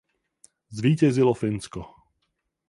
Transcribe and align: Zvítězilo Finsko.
Zvítězilo 0.69 1.33
Finsko. 1.33 1.85